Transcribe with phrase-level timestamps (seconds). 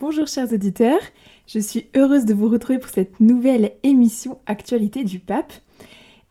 [0.00, 1.00] Bonjour chers auditeurs,
[1.48, 5.52] je suis heureuse de vous retrouver pour cette nouvelle émission Actualité du Pape.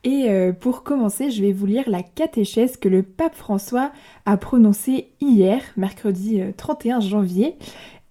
[0.04, 3.92] Et euh, pour commencer, je vais vous lire la catéchèse que le pape François
[4.24, 7.56] a prononcée hier, mercredi 31 euh, janvier,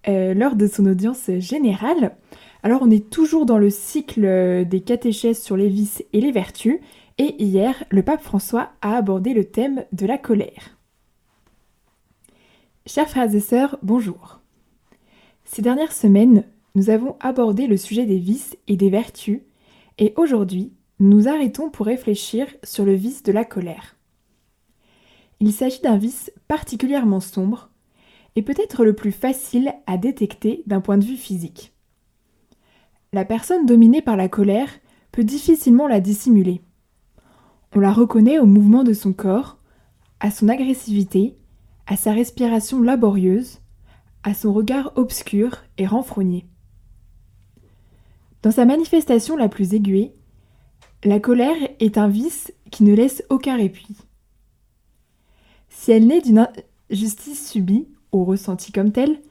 [0.07, 2.15] euh, lors de son audience générale.
[2.61, 6.77] Alors on est toujours dans le cycle des catéchèses sur les vices et les vertus,
[7.17, 10.77] et hier, le pape François a abordé le thème de la colère.
[12.85, 14.39] Chers frères et sœurs, bonjour.
[15.49, 16.43] Ces dernières semaines,
[16.75, 19.39] nous avons abordé le sujet des vices et des vertus,
[19.97, 23.95] et aujourd'hui, nous arrêtons pour réfléchir sur le vice de la colère.
[25.39, 27.69] Il s'agit d'un vice particulièrement sombre,
[28.35, 31.73] et peut-être le plus facile à détecter d'un point de vue physique.
[33.13, 34.69] La personne dominée par la colère
[35.13, 36.61] peut difficilement la dissimuler.
[37.73, 39.57] On la reconnaît au mouvement de son corps,
[40.19, 41.37] à son agressivité,
[41.87, 43.59] à sa respiration laborieuse,
[44.27, 46.45] à son regard obscur et renfrogné.
[48.43, 50.09] Dans sa manifestation la plus aiguë,
[51.05, 53.95] la colère est un vice qui ne laisse aucun répit.
[55.69, 56.45] Si elle naît d'une
[56.91, 59.21] injustice subie ou ressentie comme telle,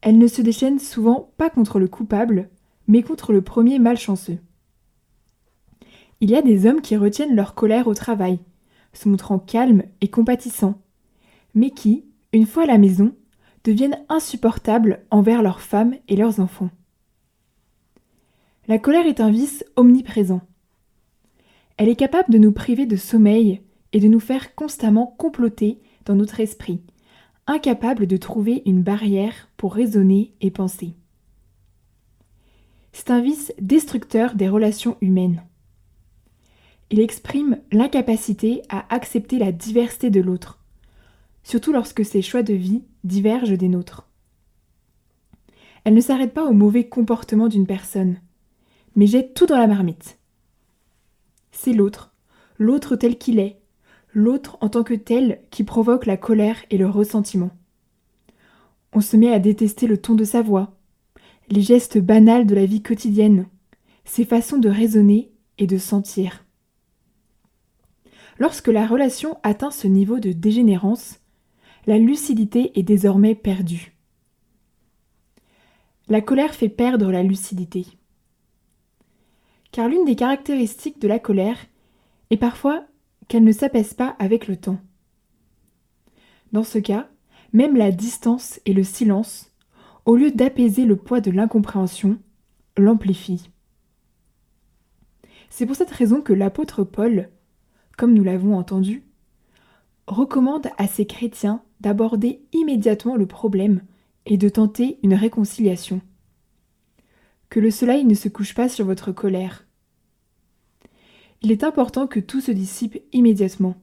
[0.00, 2.48] elle ne se déchaîne souvent pas contre le coupable,
[2.88, 4.38] mais contre le premier malchanceux.
[6.22, 8.38] Il y a des hommes qui retiennent leur colère au travail,
[8.94, 10.80] se montrant calmes et compatissants,
[11.54, 13.12] mais qui, une fois à la maison,
[13.66, 16.70] deviennent insupportables envers leurs femmes et leurs enfants.
[18.68, 20.40] La colère est un vice omniprésent.
[21.76, 23.60] Elle est capable de nous priver de sommeil
[23.92, 26.80] et de nous faire constamment comploter dans notre esprit,
[27.48, 30.94] incapable de trouver une barrière pour raisonner et penser.
[32.92, 35.42] C'est un vice destructeur des relations humaines.
[36.90, 40.60] Il exprime l'incapacité à accepter la diversité de l'autre,
[41.46, 44.08] surtout lorsque ses choix de vie divergent des nôtres.
[45.84, 48.20] Elle ne s'arrête pas au mauvais comportement d'une personne,
[48.96, 50.18] mais jette tout dans la marmite.
[51.52, 52.12] C'est l'autre,
[52.58, 53.60] l'autre tel qu'il est,
[54.12, 57.52] l'autre en tant que tel qui provoque la colère et le ressentiment.
[58.92, 60.76] On se met à détester le ton de sa voix,
[61.48, 63.46] les gestes banals de la vie quotidienne,
[64.04, 66.44] ses façons de raisonner et de sentir.
[68.40, 71.20] Lorsque la relation atteint ce niveau de dégénérance,
[71.86, 73.96] la lucidité est désormais perdue.
[76.08, 77.86] La colère fait perdre la lucidité.
[79.72, 81.58] Car l'une des caractéristiques de la colère
[82.30, 82.84] est parfois
[83.28, 84.80] qu'elle ne s'apaise pas avec le temps.
[86.52, 87.08] Dans ce cas,
[87.52, 89.52] même la distance et le silence,
[90.04, 92.18] au lieu d'apaiser le poids de l'incompréhension,
[92.76, 93.50] l'amplifient.
[95.50, 97.30] C'est pour cette raison que l'apôtre Paul
[97.96, 99.04] comme nous l'avons entendu,
[100.06, 103.82] recommande à ces chrétiens d'aborder immédiatement le problème
[104.24, 106.00] et de tenter une réconciliation.
[107.48, 109.66] Que le soleil ne se couche pas sur votre colère.
[111.42, 113.76] Il est important que tout se dissipe immédiatement,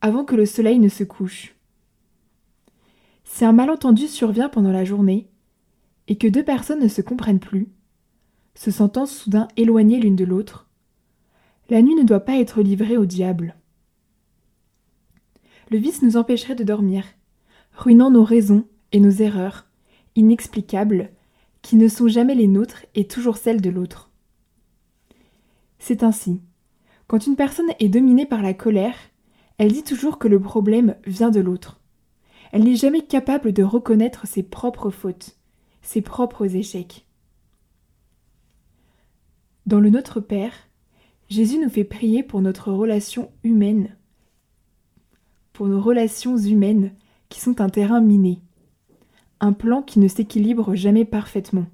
[0.00, 1.56] avant que le soleil ne se couche.
[3.24, 5.28] Si un malentendu survient pendant la journée,
[6.06, 7.68] et que deux personnes ne se comprennent plus,
[8.54, 10.68] se sentant soudain éloignées l'une de l'autre,
[11.68, 13.56] la nuit ne doit pas être livrée au diable.
[15.70, 17.04] Le vice nous empêcherait de dormir,
[17.72, 19.66] ruinant nos raisons et nos erreurs,
[20.16, 21.10] inexplicables,
[21.62, 24.10] qui ne sont jamais les nôtres et toujours celles de l'autre.
[25.78, 26.40] C'est ainsi.
[27.06, 28.96] Quand une personne est dominée par la colère,
[29.58, 31.80] elle dit toujours que le problème vient de l'autre.
[32.52, 35.36] Elle n'est jamais capable de reconnaître ses propres fautes,
[35.82, 37.06] ses propres échecs.
[39.66, 40.54] Dans le Notre Père,
[41.28, 43.96] Jésus nous fait prier pour notre relation humaine,
[45.58, 46.92] pour nos relations humaines
[47.28, 48.40] qui sont un terrain miné,
[49.40, 51.66] un plan qui ne s'équilibre jamais parfaitement.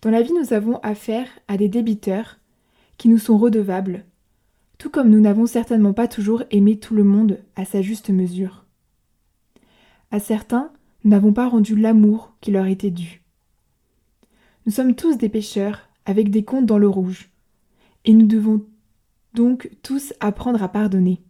[0.00, 2.38] Dans la vie, nous avons affaire à des débiteurs
[2.96, 4.06] qui nous sont redevables,
[4.78, 8.64] tout comme nous n'avons certainement pas toujours aimé tout le monde à sa juste mesure.
[10.10, 10.72] À certains,
[11.04, 13.20] nous n'avons pas rendu l'amour qui leur était dû.
[14.64, 17.28] Nous sommes tous des pécheurs avec des comptes dans le rouge.
[18.06, 18.64] Et nous devons
[19.34, 21.20] donc tous apprendre à pardonner.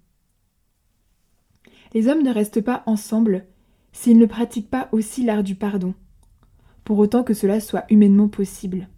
[1.93, 3.47] Les hommes ne restent pas ensemble
[3.93, 5.95] s'ils ne pratiquent pas aussi l'art du pardon,
[6.85, 8.89] pour autant que cela soit humainement possible.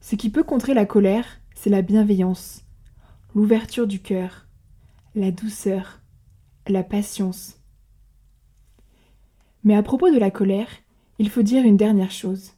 [0.00, 2.64] Ce qui peut contrer la colère, c'est la bienveillance,
[3.34, 4.46] l'ouverture du cœur,
[5.14, 6.00] la douceur,
[6.66, 7.60] la patience.
[9.64, 10.68] Mais à propos de la colère,
[11.18, 12.52] il faut dire une dernière chose.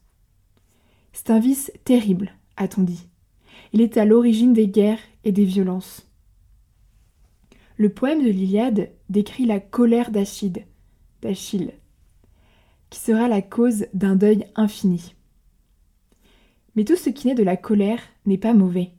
[1.12, 3.08] C'est un vice terrible, a-t-on dit.
[3.73, 6.10] Il est à l'origine des guerres et des violences.
[7.81, 10.67] Le poème de l'Iliade décrit la colère d'Achille.
[11.23, 11.73] d'Achille.
[12.91, 15.15] qui sera la cause d'un deuil infini.
[16.77, 18.91] Mais tout ce qui naît de la colère n'est pas mauvais.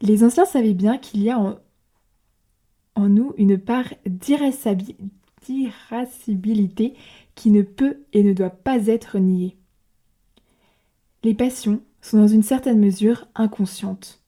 [0.00, 1.58] Les anciens savaient bien qu'il y a en,
[2.94, 6.94] en nous une part d'irascibilité
[7.34, 9.58] qui ne peut et ne doit pas être niée.
[11.22, 14.22] Les passions sont dans une certaine mesure inconscientes.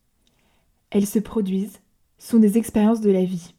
[0.91, 1.81] Elles se produisent,
[2.23, 3.55] sont des expériences de la vie.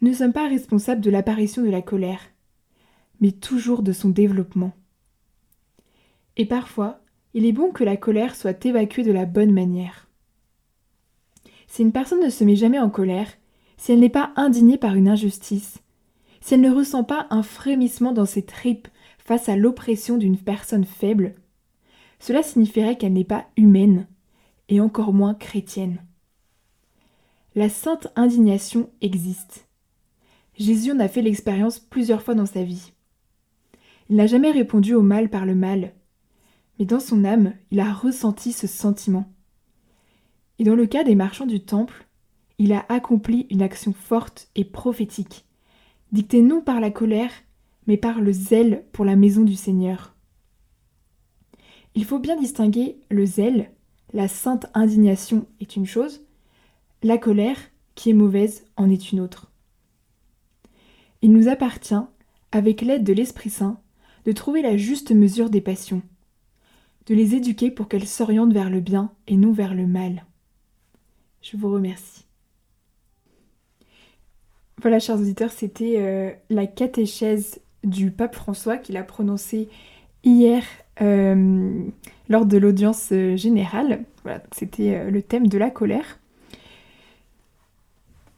[0.00, 2.20] Nous ne sommes pas responsables de l'apparition de la colère,
[3.20, 4.72] mais toujours de son développement.
[6.36, 7.00] Et parfois,
[7.32, 10.08] il est bon que la colère soit évacuée de la bonne manière.
[11.68, 13.28] Si une personne ne se met jamais en colère,
[13.76, 15.78] si elle n'est pas indignée par une injustice,
[16.40, 18.88] si elle ne ressent pas un frémissement dans ses tripes
[19.18, 21.34] face à l'oppression d'une personne faible,
[22.18, 24.06] cela signifierait qu'elle n'est pas humaine,
[24.68, 26.02] et encore moins chrétienne.
[27.56, 29.66] La sainte indignation existe.
[30.58, 32.92] Jésus en a fait l'expérience plusieurs fois dans sa vie.
[34.10, 35.94] Il n'a jamais répondu au mal par le mal,
[36.78, 39.32] mais dans son âme, il a ressenti ce sentiment.
[40.58, 42.06] Et dans le cas des marchands du temple,
[42.58, 45.46] il a accompli une action forte et prophétique,
[46.12, 47.32] dictée non par la colère,
[47.86, 50.14] mais par le zèle pour la maison du Seigneur.
[51.94, 53.70] Il faut bien distinguer le zèle,
[54.12, 56.25] la sainte indignation est une chose,
[57.02, 57.58] la colère,
[57.94, 59.50] qui est mauvaise, en est une autre.
[61.22, 61.94] Il nous appartient,
[62.52, 63.80] avec l'aide de l'Esprit Saint,
[64.24, 66.02] de trouver la juste mesure des passions,
[67.06, 70.24] de les éduquer pour qu'elles s'orientent vers le bien et non vers le mal.
[71.42, 72.26] Je vous remercie.
[74.82, 79.68] Voilà, chers auditeurs, c'était euh, la catéchèse du pape François qu'il a prononcée
[80.22, 80.64] hier
[81.00, 81.82] euh,
[82.28, 84.04] lors de l'audience euh, générale.
[84.22, 86.18] Voilà, c'était le thème de la colère.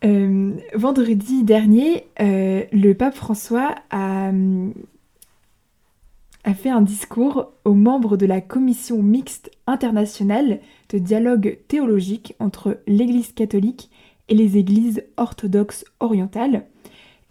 [0.03, 4.31] Vendredi dernier, le pape François a,
[6.55, 13.33] fait un discours aux membres de la commission mixte internationale de dialogue théologique entre l'Église
[13.33, 13.91] catholique
[14.29, 16.65] et les églises orthodoxes orientales.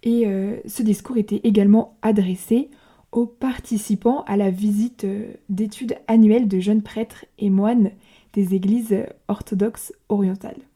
[0.02, 0.26] Et
[0.66, 2.70] ce discours était également adressé
[3.12, 7.90] aux participants à la visite euh, d'études annuelles de jeunes prêtres et moines
[8.34, 10.67] des églises orthodoxes orientales.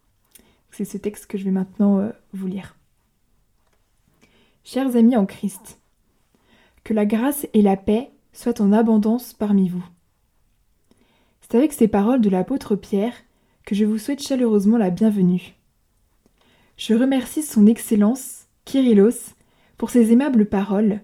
[0.72, 2.76] C'est ce texte que je vais maintenant euh, vous lire.
[4.64, 5.78] Chers amis en Christ,
[6.82, 9.84] que la grâce et la paix soient en abondance parmi vous.
[11.42, 13.14] C'est avec ces paroles de l'apôtre Pierre
[13.66, 15.54] que je vous souhaite chaleureusement la bienvenue.
[16.78, 19.34] Je remercie son Excellence, Kyrillos,
[19.76, 21.00] pour ses aimables paroles,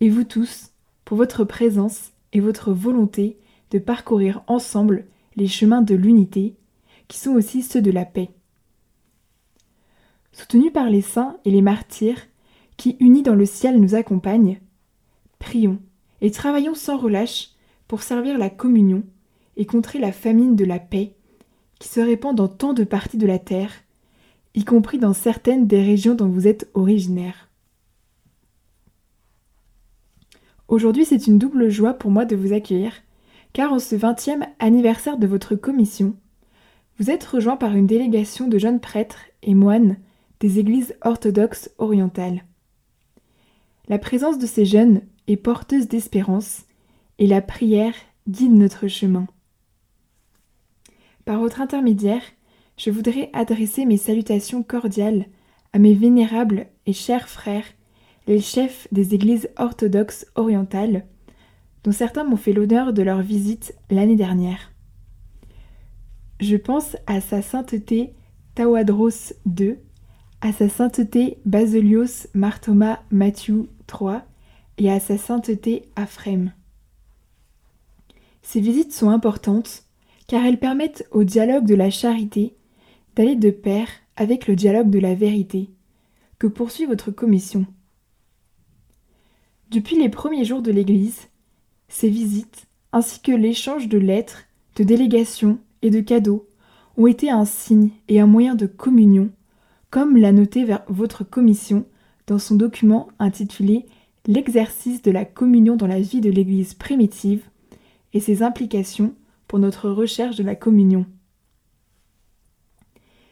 [0.00, 0.70] et vous tous,
[1.04, 3.38] pour votre présence et votre volonté
[3.70, 5.04] de parcourir ensemble
[5.36, 6.54] les chemins de l'unité,
[7.06, 8.30] qui sont aussi ceux de la paix.
[10.32, 12.26] Soutenus par les saints et les martyrs,
[12.76, 14.60] qui unis dans le ciel nous accompagnent,
[15.38, 15.78] prions
[16.20, 17.50] et travaillons sans relâche
[17.88, 19.02] pour servir la communion
[19.56, 21.14] et contrer la famine de la paix
[21.78, 23.72] qui se répand dans tant de parties de la terre,
[24.54, 27.48] y compris dans certaines des régions dont vous êtes originaires.
[30.68, 32.92] Aujourd'hui, c'est une double joie pour moi de vous accueillir,
[33.52, 36.14] car en ce 20e anniversaire de votre commission,
[36.98, 39.96] vous êtes rejoint par une délégation de jeunes prêtres et moines
[40.40, 42.44] des églises orthodoxes orientales.
[43.88, 46.64] La présence de ces jeunes est porteuse d'espérance
[47.18, 47.94] et la prière
[48.28, 49.26] guide notre chemin.
[51.24, 52.22] Par votre intermédiaire,
[52.76, 55.26] je voudrais adresser mes salutations cordiales
[55.72, 57.66] à mes vénérables et chers frères
[58.26, 61.06] les chefs des églises orthodoxes orientales,
[61.84, 64.72] dont certains m'ont fait l'honneur de leur visite l'année dernière.
[66.38, 68.14] Je pense à sa sainteté
[68.54, 69.76] Tawadros II,
[70.42, 74.20] à sa sainteté Basilios Marthoma Matthieu III
[74.78, 76.52] et à sa sainteté Aphrem.
[78.42, 79.84] Ces visites sont importantes
[80.26, 82.54] car elles permettent au dialogue de la charité
[83.16, 85.70] d'aller de pair avec le dialogue de la vérité
[86.38, 87.66] que poursuit votre commission.
[89.70, 91.28] Depuis les premiers jours de l'Église,
[91.88, 94.44] ces visites, ainsi que l'échange de lettres,
[94.76, 96.48] de délégations et de cadeaux,
[96.96, 99.30] ont été un signe et un moyen de communion,
[99.90, 101.84] comme l'a noté votre commission
[102.26, 103.86] dans son document intitulé
[104.26, 107.42] L'exercice de la communion dans la vie de l'Église primitive
[108.12, 109.14] et ses implications
[109.48, 111.06] pour notre recherche de la communion.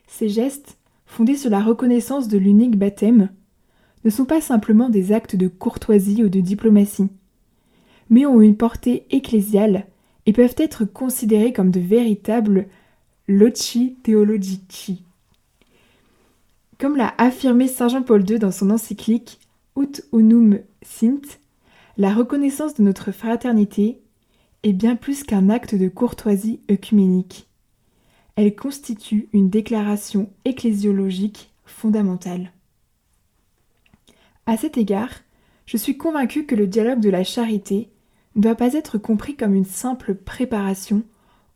[0.06, 3.28] Ces gestes, fondés sur la reconnaissance de l'unique baptême,
[4.04, 7.10] ne sont pas simplement des actes de courtoisie ou de diplomatie,
[8.08, 9.86] mais ont une portée ecclésiale
[10.24, 12.66] et peuvent être considérés comme de véritables
[13.28, 15.04] loci theologici.
[16.78, 19.40] Comme l'a affirmé Saint Jean-Paul II dans son encyclique
[19.76, 21.20] Ut unum sint,
[21.96, 24.00] la reconnaissance de notre fraternité
[24.62, 27.48] est bien plus qu'un acte de courtoisie œcuménique.
[28.36, 32.52] Elle constitue une déclaration ecclésiologique fondamentale.
[34.46, 35.10] À cet égard,
[35.66, 37.90] je suis convaincue que le dialogue de la charité
[38.36, 41.02] ne doit pas être compris comme une simple préparation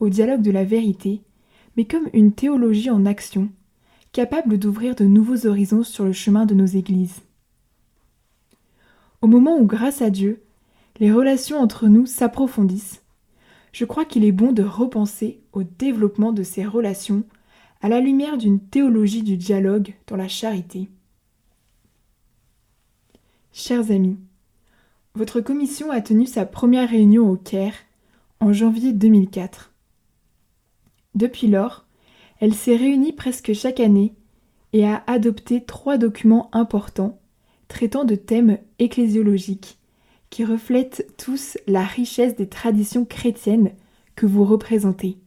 [0.00, 1.22] au dialogue de la vérité,
[1.76, 3.50] mais comme une théologie en action,
[4.12, 7.22] capable d'ouvrir de nouveaux horizons sur le chemin de nos églises.
[9.22, 10.42] Au moment où, grâce à Dieu,
[11.00, 13.02] les relations entre nous s'approfondissent,
[13.72, 17.24] je crois qu'il est bon de repenser au développement de ces relations
[17.80, 20.90] à la lumière d'une théologie du dialogue dans la charité.
[23.52, 24.18] Chers amis,
[25.14, 27.74] votre commission a tenu sa première réunion au Caire
[28.40, 29.72] en janvier 2004.
[31.14, 31.86] Depuis lors,
[32.42, 34.14] elle s'est réunie presque chaque année
[34.72, 37.20] et a adopté trois documents importants
[37.68, 39.78] traitant de thèmes ecclésiologiques
[40.28, 43.70] qui reflètent tous la richesse des traditions chrétiennes
[44.16, 45.18] que vous représentez.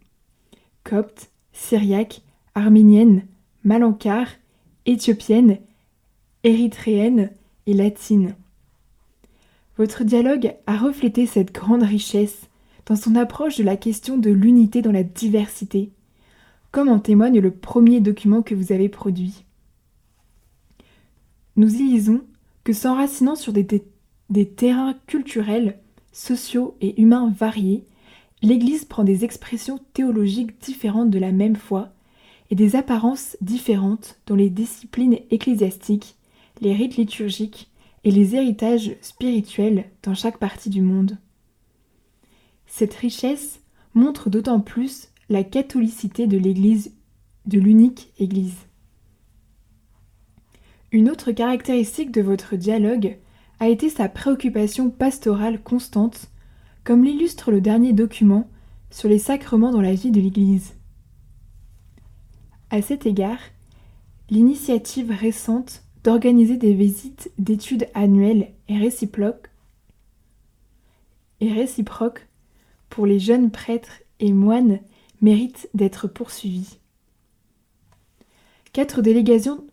[0.83, 2.21] Copte, syriaque,
[2.53, 3.23] arménienne,
[3.63, 4.27] malankare,
[4.85, 5.59] éthiopienne,
[6.43, 7.29] érythréenne,
[7.65, 8.35] et latine.
[9.77, 12.41] Votre dialogue a reflété cette grande richesse
[12.85, 15.91] dans son approche de la question de l'unité dans la diversité,
[16.75, 19.45] comme en témoigne le premier document que vous avez produit.
[21.55, 22.25] Nous y lisons
[22.65, 23.65] que s'enracinant sur des,
[24.29, 25.79] des terrains culturels,
[26.11, 27.85] sociaux et humains variés,
[28.41, 31.93] l'Église prend des expressions théologiques différentes de la même foi
[32.51, 36.17] et des apparences différentes dans les disciplines ecclésiastiques
[36.59, 37.71] les rites liturgiques
[38.03, 41.19] et les héritages spirituels dans chaque partie du monde.
[42.67, 43.61] Cette richesse
[43.93, 46.93] montre d'autant plus la catholicité de l'Église,
[47.45, 48.57] de l'unique Église.
[50.91, 53.17] Une autre caractéristique de votre dialogue
[53.59, 56.29] a été sa préoccupation pastorale constante,
[56.83, 58.49] comme l'illustre le dernier document
[58.91, 60.75] sur les sacrements dans la vie de l'Église.
[62.69, 63.39] À cet égard,
[64.29, 69.49] l'initiative récente d'organiser des visites d'études annuelles et réciproques,
[71.41, 72.27] et réciproques
[72.89, 74.79] pour les jeunes prêtres et moines
[75.21, 76.79] mérite d'être poursuivis.
[78.73, 79.65] Quatre délégations,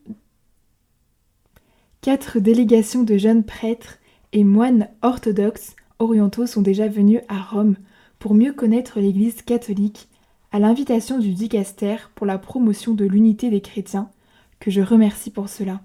[3.02, 3.98] de jeunes prêtres
[4.32, 7.76] et moines orthodoxes orientaux sont déjà venus à Rome
[8.18, 10.08] pour mieux connaître l'Église catholique
[10.52, 14.10] à l'invitation du dicaster pour la promotion de l'unité des chrétiens,
[14.60, 15.80] que je remercie pour cela.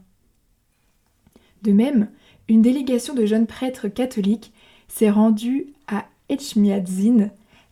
[1.64, 2.10] De même,
[2.48, 4.54] une délégation de jeunes prêtres catholiques
[4.88, 7.30] s'est rendue à Echmiadzin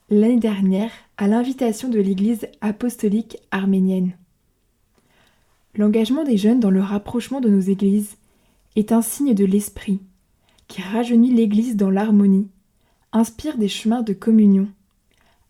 [0.09, 4.15] l'année dernière à l'invitation de l'Église apostolique arménienne.
[5.75, 8.17] L'engagement des jeunes dans le rapprochement de nos églises
[8.75, 9.99] est un signe de l'esprit
[10.67, 12.47] qui rajeunit l'Église dans l'harmonie,
[13.11, 14.67] inspire des chemins de communion,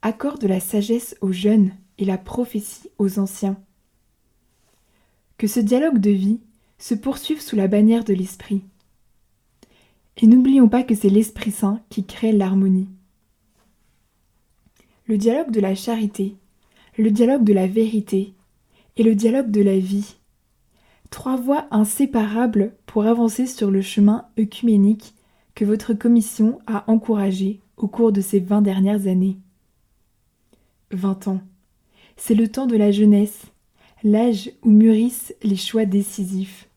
[0.02, 3.58] accorde la sagesse aux jeunes et la prophétie aux anciens.
[5.38, 6.40] Que ce dialogue de vie
[6.78, 8.62] se poursuivent sous la bannière de l'Esprit.
[10.18, 12.90] Et n'oublions pas que c'est l'Esprit Saint qui crée l'harmonie.
[15.08, 16.36] Le dialogue de la charité,
[16.98, 18.34] le dialogue de la vérité
[18.98, 20.16] et le dialogue de la vie.
[21.12, 25.14] Trois voies inséparables pour avancer sur le chemin œcuménique
[25.54, 29.38] que votre commission a encouragé au cours de ces vingt dernières années.
[30.90, 31.42] Vingt ans.
[32.18, 33.44] C'est le temps de la jeunesse,
[34.04, 36.68] l'âge où mûrissent les choix décisifs.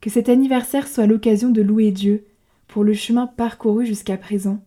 [0.00, 2.26] Que cet anniversaire soit l'occasion de louer Dieu
[2.66, 4.60] pour le chemin parcouru jusqu'à présent,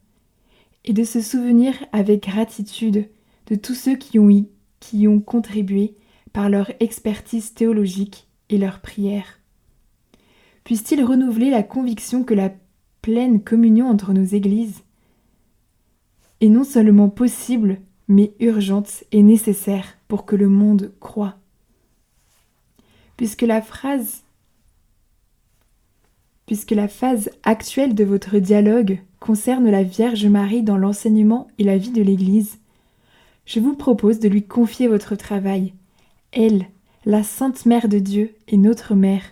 [0.86, 3.10] et de se souvenir avec gratitude
[3.48, 5.96] de tous ceux qui ont, y, ont contribué
[6.32, 9.40] par leur expertise théologique et leur prière.
[10.64, 12.52] Puisse-t-il renouveler la conviction que la
[13.02, 14.84] pleine communion entre nos églises
[16.42, 21.38] est non seulement possible, mais urgente et nécessaire pour que le monde croit.
[23.18, 24.24] Puisque la phrase
[26.46, 31.78] puisque la phase actuelle de votre dialogue concerne la Vierge Marie dans l'enseignement et la
[31.78, 32.60] vie de l'Église,
[33.46, 35.72] je vous propose de lui confier votre travail,
[36.34, 36.66] elle,
[37.06, 39.24] la Sainte Mère de Dieu et notre Mère.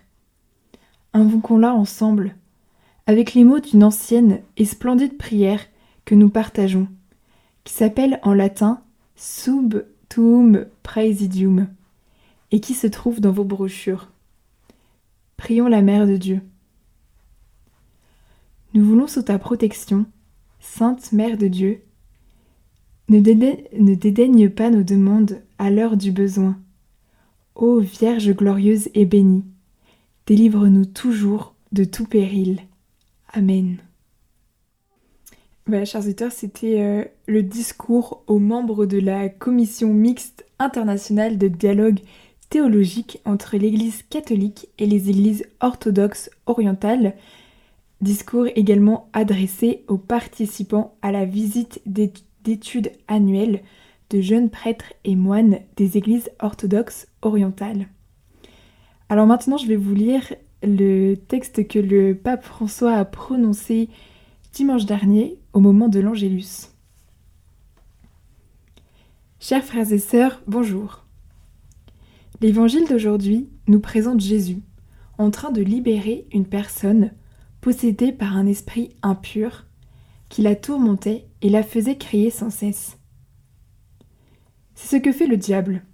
[1.11, 2.37] Invoquons-la ensemble,
[3.05, 5.59] avec les mots d'une ancienne et splendide prière
[6.05, 6.87] que nous partageons
[7.65, 8.79] qui s'appelle en latin
[9.17, 11.67] Sub Tuum Praesidium
[12.51, 14.07] et qui se trouve dans vos brochures.
[15.35, 16.41] Prions la Mère de Dieu.
[18.73, 20.05] Nous voulons sous ta protection,
[20.59, 21.81] Sainte Mère de Dieu,
[23.09, 26.57] ne, ne dédaigne pas nos demandes à l'heure du besoin.
[27.55, 29.43] Ô Vierge glorieuse et bénie,
[30.25, 32.61] délivre-nous toujours de tout péril.
[33.33, 33.77] Amen.
[35.67, 41.47] Bah, chers auditeurs, c'était euh, le discours aux membres de la commission mixte internationale de
[41.47, 41.99] dialogue
[42.49, 47.15] théologique entre l'Église catholique et les Églises orthodoxes orientales.
[48.01, 53.61] Discours également adressé aux participants à la visite d'études annuelles
[54.09, 57.87] de jeunes prêtres et moines des Églises orthodoxes orientales.
[59.07, 63.89] Alors maintenant, je vais vous lire le texte que le pape François a prononcé
[64.53, 66.69] dimanche dernier au moment de l'Angélus.
[69.39, 71.05] Chers frères et sœurs, bonjour.
[72.41, 74.61] L'évangile d'aujourd'hui nous présente Jésus
[75.19, 77.11] en train de libérer une personne
[77.61, 79.65] possédée par un esprit impur
[80.29, 82.97] qui la tourmentait et la faisait crier sans cesse.
[84.75, 85.85] C'est ce que fait le diable.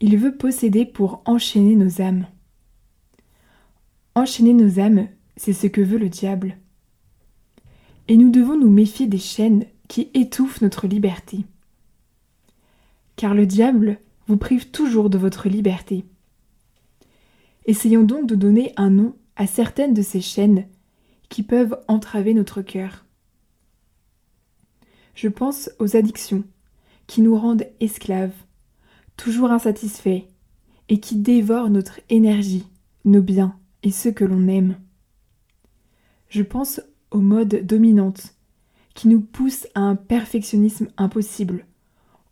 [0.00, 2.26] Il veut posséder pour enchaîner nos âmes.
[4.14, 6.58] Enchaîner nos âmes, c'est ce que veut le diable
[8.08, 11.44] et nous devons nous méfier des chaînes qui étouffent notre liberté.
[13.16, 16.04] Car le diable vous prive toujours de votre liberté.
[17.66, 20.66] Essayons donc de donner un nom à certaines de ces chaînes
[21.28, 23.04] qui peuvent entraver notre cœur.
[25.14, 26.44] Je pense aux addictions
[27.06, 28.34] qui nous rendent esclaves,
[29.16, 30.24] toujours insatisfaits,
[30.88, 32.66] et qui dévorent notre énergie,
[33.04, 34.76] nos biens et ceux que l'on aime.
[36.28, 38.34] Je pense aux modes dominantes,
[38.94, 41.66] qui nous poussent à un perfectionnisme impossible,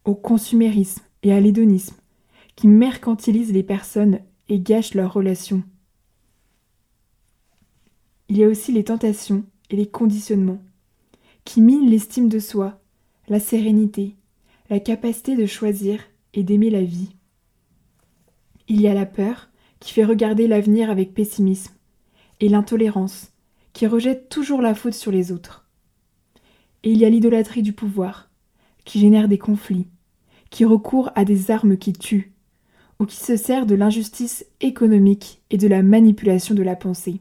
[0.05, 1.97] au consumérisme et à l'hédonisme,
[2.57, 5.63] qui mercantilisent les personnes et gâchent leurs relations.
[8.29, 10.63] Il y a aussi les tentations et les conditionnements,
[11.45, 12.81] qui minent l'estime de soi,
[13.29, 14.17] la sérénité,
[14.71, 16.01] la capacité de choisir
[16.33, 17.15] et d'aimer la vie.
[18.67, 21.75] Il y a la peur, qui fait regarder l'avenir avec pessimisme,
[22.41, 23.33] et l'intolérance,
[23.75, 25.69] qui rejette toujours la faute sur les autres.
[26.83, 28.31] Et il y a l'idolâtrie du pouvoir,
[28.87, 29.87] qui génère des conflits,
[30.49, 32.33] qui recourt à des armes qui tuent,
[32.99, 37.21] ou qui se sert de l'injustice économique et de la manipulation de la pensée.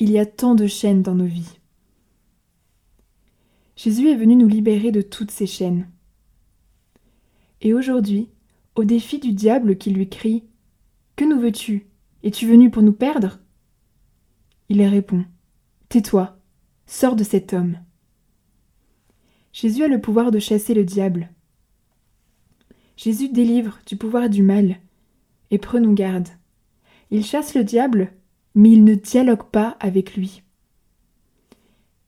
[0.00, 1.58] Il y a tant de chaînes dans nos vies.
[3.74, 5.90] Jésus est venu nous libérer de toutes ces chaînes.
[7.60, 8.28] Et aujourd'hui,
[8.76, 10.44] au défi du diable qui lui crie
[11.16, 11.88] Que nous veux-tu?
[12.22, 13.40] Es-tu venu pour nous perdre?
[14.68, 15.24] Il répond
[15.88, 16.38] Tais-toi,
[16.86, 17.78] sors de cet homme.
[19.52, 21.30] Jésus a le pouvoir de chasser le diable.
[22.96, 24.76] Jésus délivre du pouvoir du mal.
[25.50, 26.28] Et prenons garde.
[27.10, 28.12] Il chasse le diable,
[28.54, 30.42] mais il ne dialogue pas avec lui.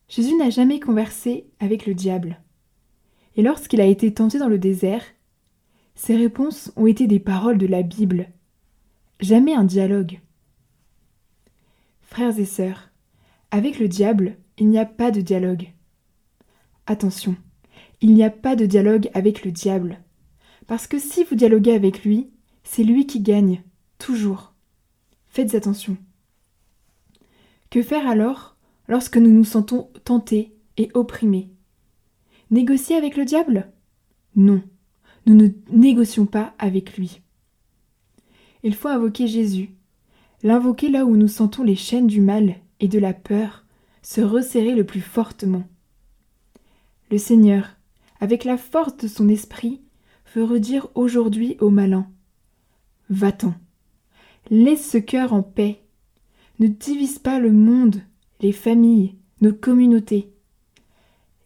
[0.08, 2.40] Jésus n'a jamais conversé avec le diable.
[3.36, 5.04] Et lorsqu'il a été tenté dans le désert,
[5.94, 8.28] ses réponses ont été des paroles de la Bible,
[9.20, 10.20] jamais un dialogue.
[12.00, 12.90] Frères et sœurs,
[13.50, 15.68] avec le diable, il n'y a pas de dialogue.
[16.86, 17.36] Attention,
[18.00, 20.00] il n'y a pas de dialogue avec le diable.
[20.66, 22.30] Parce que si vous dialoguez avec lui,
[22.64, 23.62] c'est lui qui gagne,
[23.98, 24.54] toujours.
[25.28, 25.96] Faites attention.
[27.70, 28.56] Que faire alors
[28.88, 31.50] lorsque nous nous sentons tentés et opprimés?
[32.50, 33.70] Négocier avec le diable?
[34.34, 34.60] Non,
[35.26, 37.22] nous ne négocions pas avec lui.
[38.64, 39.70] Il faut invoquer Jésus,
[40.42, 43.64] l'invoquer là où nous sentons les chaînes du mal et de la peur
[44.02, 45.62] se resserrer le plus fortement.
[47.12, 47.76] Le Seigneur,
[48.18, 49.80] avec la force de son esprit,
[50.34, 52.10] veut redire aujourd'hui au malin
[53.10, 53.54] Va-t'en,
[54.50, 55.82] laisse ce cœur en paix,
[56.60, 58.02] ne divise pas le monde,
[58.40, 60.30] les familles, nos communautés.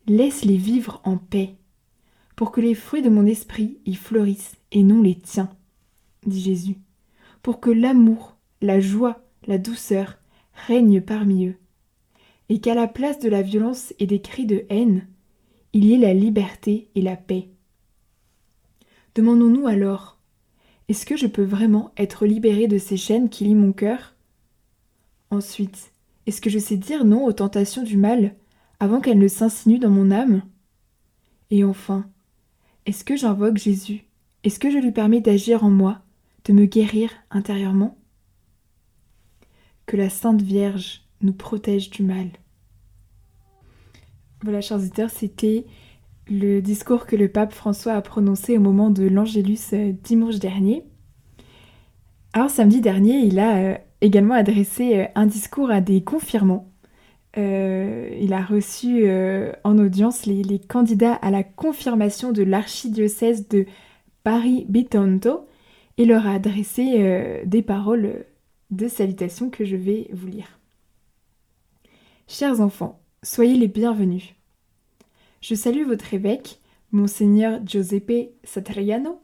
[0.09, 1.55] Laisse-les vivre en paix,
[2.35, 5.51] pour que les fruits de mon esprit y fleurissent et non les tiens,
[6.27, 6.79] dit Jésus,
[7.43, 10.19] pour que l'amour, la joie, la douceur
[10.67, 11.57] règnent parmi eux,
[12.49, 15.07] et qu'à la place de la violence et des cris de haine,
[15.73, 17.51] il y ait la liberté et la paix.
[19.15, 20.19] Demandons-nous alors,
[20.89, 24.14] est-ce que je peux vraiment être libéré de ces chaînes qui lient mon cœur?
[25.31, 25.93] Ensuite,
[26.27, 28.35] est-ce que je sais dire non aux tentations du mal
[28.81, 30.43] avant qu'elles ne s'insinuent dans mon âme?
[31.51, 32.07] Et enfin,
[32.87, 34.05] est-ce que j'invoque Jésus?
[34.43, 36.03] Est-ce que je lui permets d'agir en moi,
[36.45, 37.99] de me guérir intérieurement?
[39.87, 42.29] Que la Sainte Vierge nous protège du mal.
[44.43, 45.67] Voilà, chers auditeurs, c'était
[46.29, 50.85] le discours que le pape François a prononcé au moment de l'Angélus euh, dimanche dernier.
[52.33, 56.71] Alors, samedi dernier, il a euh, également adressé euh, un discours à des confirmants.
[57.37, 59.11] il a reçu
[59.65, 63.67] en audience les, candidats à la confirmation de l'archidiocèse de
[64.23, 65.47] Paris-Bitonto
[65.99, 68.25] et leur a adressé des paroles
[68.71, 70.61] de salutations que je vais vous lire.
[72.29, 74.35] Chers enfants, Soyez les bienvenus.
[75.41, 76.61] Je salue votre évêque,
[76.93, 79.19] Monseigneur Giuseppe Satriano,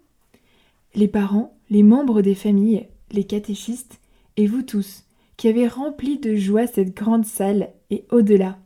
[0.95, 4.00] les parents, les membres des familles, les catéchistes
[4.41, 5.05] et vous tous
[5.37, 8.59] qui avez rempli de joie cette grande salle et au-delà.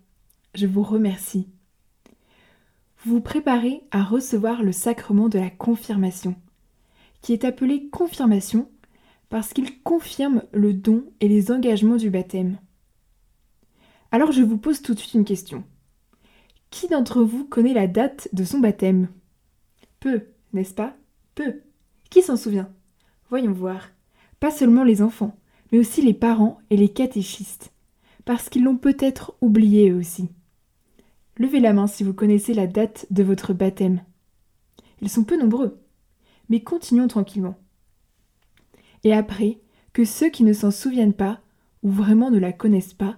[0.54, 1.48] Je vous remercie.
[2.98, 6.36] Vous vous préparez à recevoir le sacrement de la confirmation,
[7.22, 8.70] qui est appelé confirmation
[9.30, 12.58] parce qu'il confirme le don et les engagements du baptême.
[14.12, 15.64] Alors je vous pose tout de suite une question.
[16.70, 19.08] Qui d'entre vous connaît la date de son baptême?
[19.98, 20.96] Peu, n'est-ce pas?
[21.34, 21.62] Peu.
[22.10, 22.70] Qui s'en souvient?
[23.28, 23.88] Voyons voir.
[24.38, 25.36] Pas seulement les enfants,
[25.74, 27.72] mais aussi les parents et les catéchistes,
[28.24, 30.28] parce qu'ils l'ont peut-être oublié eux aussi.
[31.36, 34.04] Levez la main si vous connaissez la date de votre baptême.
[35.02, 35.80] Ils sont peu nombreux,
[36.48, 37.58] mais continuons tranquillement.
[39.02, 39.58] Et après,
[39.92, 41.40] que ceux qui ne s'en souviennent pas,
[41.82, 43.16] ou vraiment ne la connaissent pas,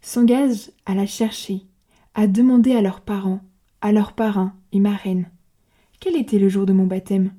[0.00, 1.66] s'engagent à la chercher,
[2.14, 3.42] à demander à leurs parents,
[3.82, 5.28] à leurs parrains et marraines
[6.00, 7.34] quel était le jour de mon baptême?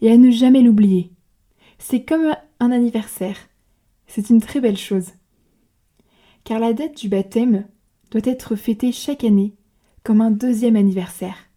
[0.00, 1.10] Et à ne jamais l'oublier.
[1.80, 3.36] C'est comme un anniversaire.
[4.14, 5.08] C'est une très belle chose.
[6.44, 7.66] Car la date du baptême
[8.12, 9.56] doit être fêtée chaque année
[10.04, 11.50] comme un deuxième anniversaire.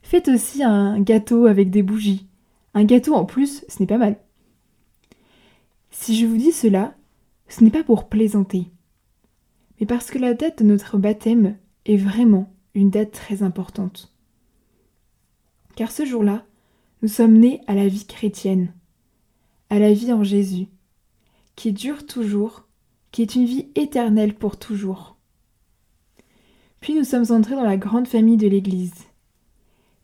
[0.00, 2.28] Faites aussi un gâteau avec des bougies.
[2.74, 4.16] Un gâteau en plus, ce n'est pas mal.
[5.90, 6.94] Si je vous dis cela,
[7.48, 8.70] ce n'est pas pour plaisanter
[9.80, 14.14] mais parce que la date de notre baptême est vraiment une date très importante.
[15.74, 16.46] Car ce jour-là,
[17.02, 18.72] nous sommes nés à la vie chrétienne,
[19.70, 20.68] à la vie en Jésus,
[21.56, 22.66] qui dure toujours,
[23.10, 25.16] qui est une vie éternelle pour toujours.
[26.80, 28.94] Puis nous sommes entrés dans la grande famille de l'Église,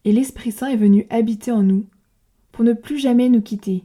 [0.04, 1.87] et l'Esprit Saint est venu habiter en nous
[2.52, 3.84] pour ne plus jamais nous quitter.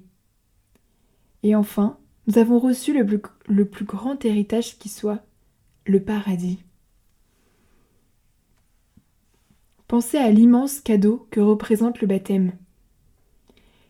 [1.42, 1.98] Et enfin,
[2.28, 5.24] nous avons reçu le plus, le plus grand héritage qui soit,
[5.86, 6.60] le paradis.
[9.88, 12.54] Pensez à l'immense cadeau que représente le baptême.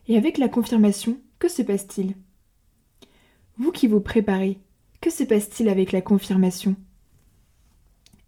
[0.08, 2.14] Et avec la confirmation, que se passe-t-il?
[3.56, 4.60] Vous qui vous préparez,
[5.00, 6.76] que se passe-t-il avec la confirmation?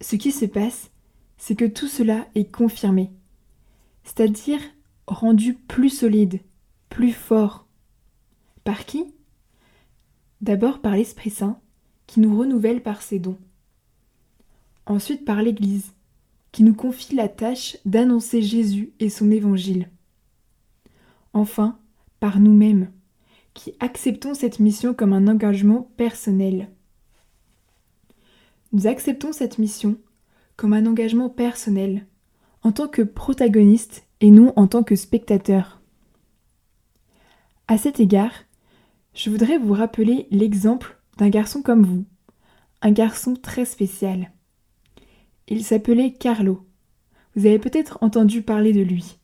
[0.01, 0.91] Ce qui se passe,
[1.37, 3.11] c'est que tout cela est confirmé,
[4.05, 4.61] c'est-à-dire
[5.07, 6.41] rendu plus solide,
[6.89, 7.67] plus fort.
[8.65, 9.15] Par qui?
[10.41, 11.61] D'abord par l'Esprit Saint,
[12.07, 13.39] qui nous renouvelle par ses dons
[14.87, 15.93] ensuite par l'Église,
[16.53, 19.91] qui nous confie la tâche d'annoncer Jésus et son évangile.
[21.33, 21.79] Enfin,
[22.21, 22.91] par nous-mêmes,
[23.57, 26.69] qui acceptons cette mission comme un engagement personnel.
[28.73, 29.97] Nous acceptons cette mission
[30.57, 32.07] comme un engagement personnel,
[32.63, 35.81] en tant que protagoniste et non en tant que spectateur.
[37.67, 38.33] À cet égard,
[39.15, 42.05] je voudrais vous rappeler l'exemple d'un garçon comme vous,
[42.83, 44.33] un garçon très spécial.
[45.49, 46.67] Il s'appelait Carlo.
[47.35, 49.19] Vous avez peut-être entendu parler de lui.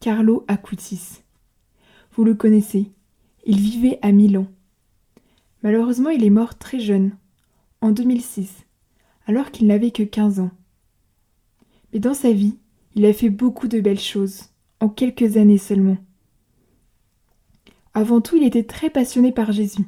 [0.00, 1.22] Carlo Acutis.
[2.12, 2.92] Vous le connaissez.
[3.50, 4.46] Il vivait à Milan.
[5.62, 7.16] Malheureusement, il est mort très jeune,
[7.80, 8.66] en 2006,
[9.26, 10.50] alors qu'il n'avait que 15 ans.
[11.90, 12.58] Mais dans sa vie,
[12.94, 15.96] il a fait beaucoup de belles choses, en quelques années seulement.
[17.94, 19.86] Avant tout, il était très passionné par Jésus.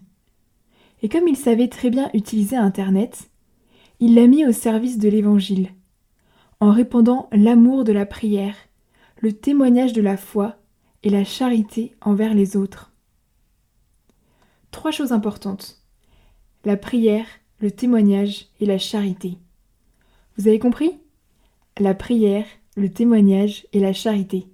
[1.03, 3.29] Et comme il savait très bien utiliser Internet,
[3.99, 5.69] il l'a mis au service de l'Évangile
[6.61, 8.57] en répandant l'amour de la prière,
[9.21, 10.57] le témoignage de la foi
[11.03, 12.90] et la charité envers les autres.
[14.71, 15.83] Trois choses importantes.
[16.65, 17.27] La prière,
[17.61, 19.39] le témoignage et la charité.
[20.37, 20.99] Vous avez compris?
[21.79, 24.47] La prière, le témoignage et la charité.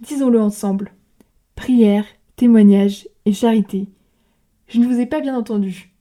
[0.00, 0.92] Disons-le ensemble.
[1.54, 2.04] Prière,
[2.36, 3.88] témoignage et charité.
[4.68, 5.92] Je ne vous ai pas bien entendu.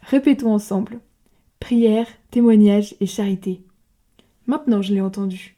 [0.00, 1.00] Répétons ensemble.
[1.60, 3.62] Prière, témoignage et charité.
[4.46, 5.56] Maintenant je l'ai entendu.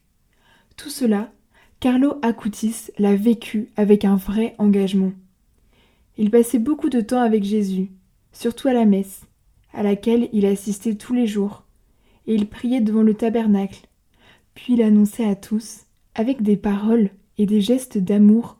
[0.77, 1.31] Tout cela,
[1.79, 5.13] Carlo Acutis l'a vécu avec un vrai engagement.
[6.21, 7.93] Il passait beaucoup de temps avec Jésus,
[8.31, 9.23] surtout à la messe,
[9.73, 11.65] à laquelle il assistait tous les jours,
[12.27, 13.89] et il priait devant le tabernacle,
[14.53, 18.59] puis il annonçait à tous, avec des paroles et des gestes d'amour,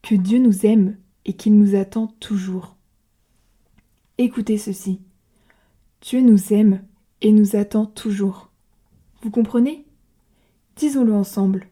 [0.00, 2.76] que Dieu nous aime et qu'il nous attend toujours.
[4.16, 5.00] Écoutez ceci.
[6.02, 6.84] Dieu nous aime
[7.20, 8.52] et nous attend toujours.
[9.22, 9.86] Vous comprenez?
[10.76, 11.66] Disons-le ensemble.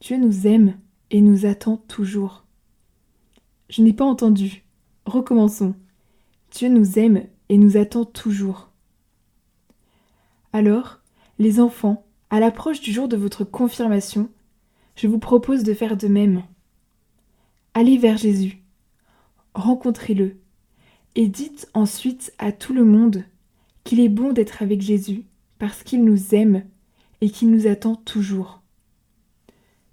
[0.00, 0.78] Dieu nous aime
[1.10, 2.45] et nous attend toujours.
[3.68, 4.64] Je n'ai pas entendu.
[5.04, 5.74] Recommençons.
[6.50, 8.70] Dieu nous aime et nous attend toujours.
[10.52, 11.00] Alors,
[11.38, 14.30] les enfants, à l'approche du jour de votre confirmation,
[14.94, 16.42] je vous propose de faire de même.
[17.74, 18.62] Allez vers Jésus,
[19.54, 20.38] rencontrez-le,
[21.14, 23.24] et dites ensuite à tout le monde
[23.84, 25.24] qu'il est bon d'être avec Jésus
[25.58, 26.64] parce qu'il nous aime
[27.20, 28.62] et qu'il nous attend toujours.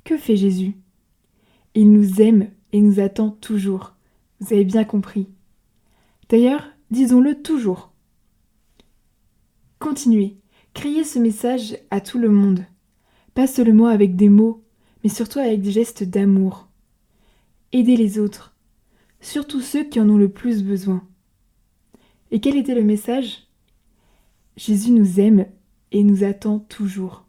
[0.04, 0.76] Que fait Jésus?
[1.76, 3.94] Il nous aime et nous attend toujours.
[4.40, 5.30] Vous avez bien compris.
[6.28, 7.94] D'ailleurs, disons-le toujours.
[9.80, 10.38] Continuez,
[10.74, 12.66] criez ce message à tout le monde,
[13.34, 14.64] pas seulement avec des mots,
[15.04, 16.68] mais surtout avec des gestes d'amour.
[17.72, 18.56] Aidez les autres,
[19.22, 21.08] surtout ceux qui en ont le plus besoin.
[22.32, 23.48] Et quel était le message?
[24.58, 25.46] Jésus nous aime
[25.92, 27.26] et nous attend toujours.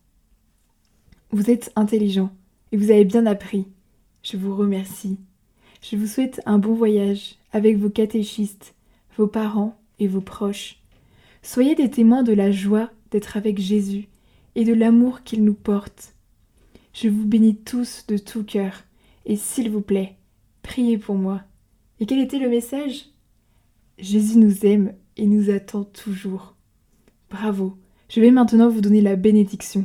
[1.31, 2.31] Vous êtes intelligent
[2.73, 3.67] et vous avez bien appris.
[4.23, 5.19] Je vous remercie.
[5.91, 8.75] Je vous souhaite un bon voyage avec vos catéchistes,
[9.19, 10.81] vos parents et vos proches.
[11.43, 14.09] Soyez des témoins de la joie d'être avec Jésus
[14.55, 16.15] et de l'amour qu'il nous porte.
[16.95, 18.85] Je vous bénis tous de tout cœur,
[19.27, 20.17] et s'il vous plaît,
[20.63, 21.43] priez pour moi.
[22.01, 23.11] Et quel était le message?
[23.99, 26.55] Jésus nous aime et nous attend toujours.
[27.29, 27.77] Bravo,
[28.09, 29.85] je vais maintenant vous donner la bénédiction.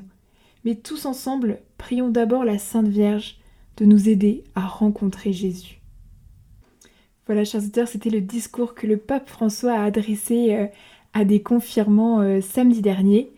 [0.63, 3.38] Mais tous ensemble, prions d'abord la Sainte Vierge
[3.75, 5.79] de nous aider à rencontrer Jésus.
[7.30, 10.65] Voilà, chers auditeurs, c'était le discours que le pape François a adressé euh,
[11.13, 13.30] à des confirmants euh, samedi dernier.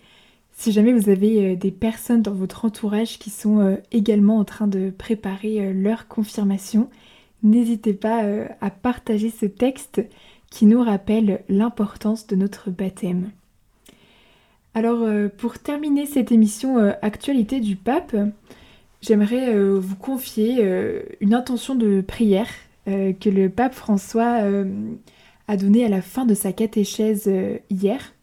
[0.53, 4.67] Si jamais vous avez euh, des personnes dans votre entourage qui sont également en train
[4.67, 6.89] de préparer leur confirmation,
[7.43, 8.23] n'hésitez pas
[8.61, 10.01] à partager ce texte
[10.49, 13.31] qui nous rappelle l'importance de notre baptême.
[14.73, 18.15] Alors pour terminer cette émission Actualité du pape,
[19.01, 20.63] j'aimerais vous confier
[21.19, 22.47] une intention de prière
[22.87, 24.65] euh, que le pape François euh,
[25.47, 28.13] a donné à la fin de sa catéchèse euh, hier.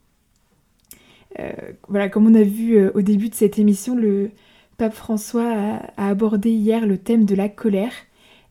[1.88, 4.30] voilà, comme on a vu au début de cette émission, le
[4.76, 5.52] pape François
[5.96, 7.92] a, abordé hier le thème de la colère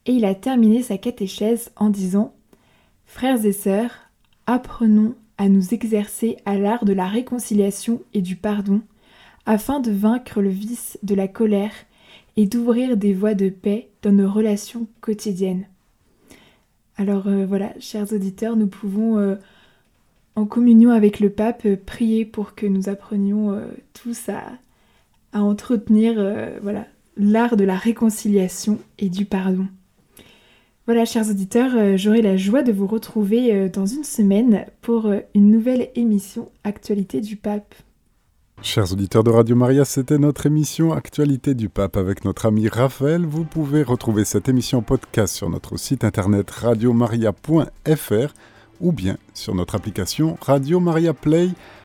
[0.05, 2.33] et il a terminé sa catéchèse en disant
[3.05, 3.91] Frères et sœurs,
[4.45, 8.81] apprenons à nous exercer à l'art de la réconciliation et du pardon,
[9.45, 11.73] afin de vaincre le vice de la colère
[12.37, 15.67] et d'ouvrir des voies de paix dans nos relations quotidiennes.
[16.97, 19.35] Alors euh, voilà, chers auditeurs, nous pouvons, euh,
[20.35, 23.61] en communion avec le pape, euh, prier pour que nous apprenions
[23.93, 24.59] tous à,
[25.33, 26.15] entretenir
[26.63, 29.67] voilà, l'art de la réconciliation et du pardon.
[30.87, 35.89] Voilà, chers auditeurs, j'aurai la joie de vous retrouver dans une semaine pour une nouvelle
[35.93, 37.75] émission Actualité du Pape.
[38.63, 43.23] Chers auditeurs de Radio Maria, c'était notre émission Actualité du Pape avec notre ami Raphaël.
[43.25, 48.33] Vous pouvez retrouver cette émission podcast sur notre site internet radiomaria.fr
[48.81, 51.49] ou bien sur notre application Radio Maria Play